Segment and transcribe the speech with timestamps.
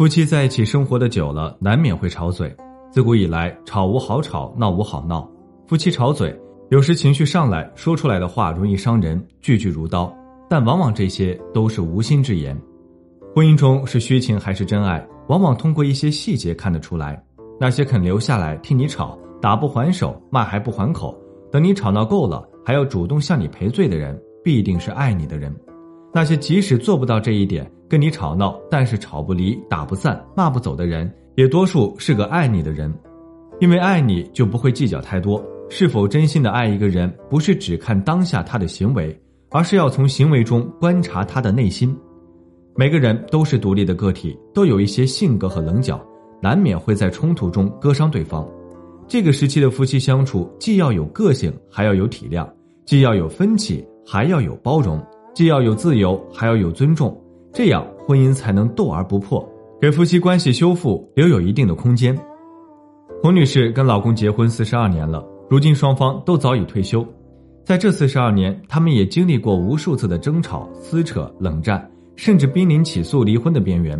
[0.00, 2.50] 夫妻在一起生活的久了，难免会吵嘴。
[2.90, 5.30] 自古以来，吵无好吵，闹无好闹。
[5.66, 6.34] 夫妻吵嘴，
[6.70, 10.10] 有时情绪上来说出来的话容易伤人，句句如刀。
[10.48, 12.58] 但往往这些都是无心之言。
[13.34, 17.22] 婚姻中是虚情还是真爱，往往通过一些细节看得出来。
[17.60, 21.14] 那些肯留下来听你吵，打不还手，骂还不还口，
[21.52, 25.54] 等你吵闹够了还要主动向你赔罪的人，必定是爱你的人。
[26.12, 32.92] 那些即使做不到这一点，跟你吵闹，但是吵不离、打不散、骂不走的人，也多数是个爱你的人。
[33.60, 35.42] 因为爱你，就不会计较太多。
[35.68, 39.16] 是否真心的爱一个人，不是只看当下他的行为。
[39.52, 41.92] 而是要从行为中观察他的内心。
[42.76, 46.00] 每个人都是独立的个体，都有一些性格和棱角，
[46.40, 48.48] 难免会在冲突中割伤对方。
[49.08, 52.48] 这个时期的夫妻相处，既要有个性，还要有体谅；
[52.86, 55.00] 既要有分歧，还要有包容；
[55.40, 57.18] 既要有自由，还要有尊重。
[57.50, 59.42] 这样婚姻才能斗而不破，
[59.80, 62.14] 给夫妻关系修复留有一定的空间。
[63.22, 67.02] 洪女士跟老公结婚四十二年了，如今双方都早已退休。
[67.64, 73.98] 在这四十二年，他们也经历过无数次的争吵、撕扯、冷战，甚至濒临起诉离婚的边缘，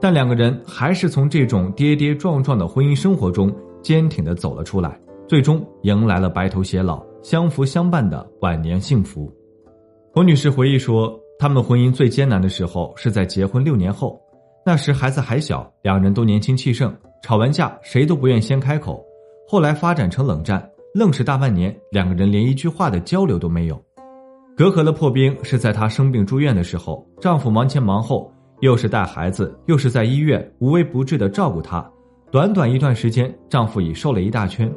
[0.00, 9.28] 但两个人还是从这种跌跌撞撞的婚姻生活中坚挺的走了出来，最终迎来了白头偕老、相扶相伴的晚年幸福。
[10.18, 14.20] 侯女士回忆说，他们婚姻最艰难的时候是在结婚六年后，
[14.66, 19.00] 那时孩子还小，两人都年轻气盛，吵完架谁都不愿先开口，
[19.46, 20.68] 后来发展成冷战。
[20.92, 23.80] 愣是大半年，两个人连一句话的交流都没有。
[24.56, 31.88] 隔阂的破冰是在她生病住院的时候，丈夫忙前忙后，又是带孩子，又是在医院无微不至的照顾她。
[32.32, 34.68] 短短一段时间，丈夫已瘦了一大圈。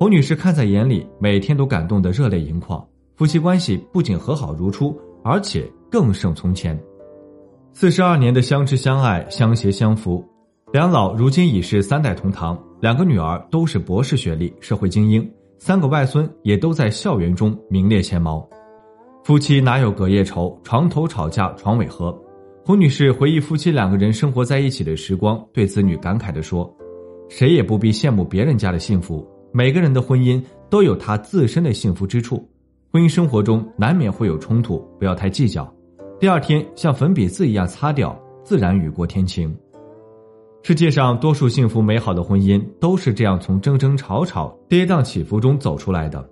[0.00, 2.82] 侯女士看在眼里，每天都感动得热泪盈眶。
[3.14, 6.78] 夫妻关系不仅和好如初，而且更胜从前。
[7.74, 10.24] 四十二年的相知相爱、相携相扶，
[10.72, 12.58] 两老如今已是三代同堂。
[12.80, 15.22] 两个女儿都是博士学历，社会精英；
[15.58, 18.46] 三个外孙也都在校园中名列前茅。
[19.22, 20.58] 夫妻哪有隔夜仇？
[20.64, 22.12] 床头吵架床尾和。
[22.64, 26.68] 胡女士回忆夫妻两个人生活在一起的时光，对子女感慨地说
[27.30, 32.48] ：“谁也不必羡慕别人家的幸福，每个人的婚姻都有他自身的幸福之处。
[32.92, 35.66] 婚姻生活中难免会有冲突，不要太计较。
[36.20, 38.14] 第二天像粉笔字一样擦掉，
[38.44, 39.50] 自然雨过天晴。”
[40.62, 46.22] 世界上多数幸福美好的婚姻都是这样从争争吵吵、跌宕起伏中走出来的。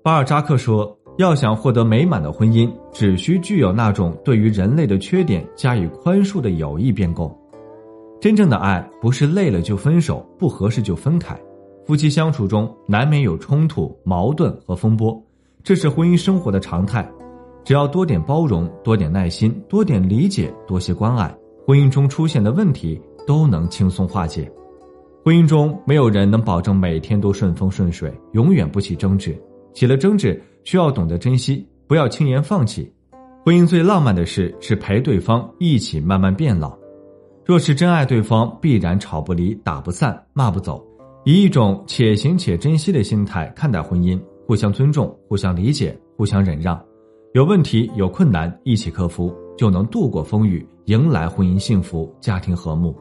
[0.00, 7.36] 巴尔扎克说：“要想获得美满的婚姻，只需具有那种对于人类的缺点加以宽恕的友谊便够。
[8.20, 11.36] 真正的爱不是累了就分手，不合适就分开。
[11.84, 15.20] 夫妻相处中难免有冲突、矛盾和风波，
[15.62, 17.08] 这是婚姻生活的常态。
[17.64, 21.34] 只要多点包容、多点耐心、多点理解、多些关爱，
[21.66, 24.50] 婚姻中出现的问题。”都能轻松化解。
[25.24, 29.40] 婚姻中没有人能保证每天都顺风顺水，永远不起争执。
[29.72, 32.92] 起了争执，需要懂得珍惜，不要轻言放弃。
[33.44, 36.76] 婚姻最浪漫的事是陪对方一起慢慢变老。
[37.44, 40.84] 若是真爱对方，必然吵不离、打不散、骂不走。
[41.24, 46.76] 以一种且行且珍惜的心态看待婚姻，互相尊重、互相理解、互相忍让。
[47.34, 52.92] 有问题、有困难，一起克服，就能度过风雨，迎来婚姻幸福、家庭和睦。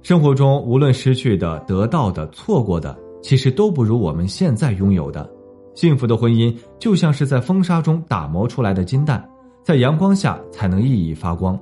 [0.00, 5.30] 生活中，无论失去的、得到的、错过的，其实都不如我们现在拥有的。
[5.74, 9.22] 幸福的婚姻就像是在风沙中打磨出来的金蛋，
[9.62, 11.60] 在阳光下才能熠熠发光。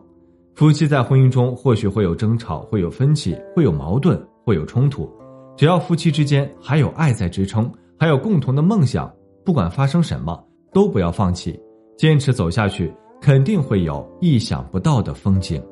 [0.55, 5.11] 夫妻在婚姻中或许会有争吵，会有分歧，会有矛盾，会有冲突。
[5.57, 7.69] 只要夫妻之间还有爱在支撑，
[7.99, 9.13] 还有共同的梦想，
[9.45, 10.43] 不管发生什么，
[10.73, 11.59] 都不要放弃，
[11.97, 15.63] 坚持走下去，肯定会有意想不到的风景。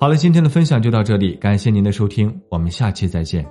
[0.00, 3.44] 好了，今天的分享就到这里，感谢您的收听，我们下期再见。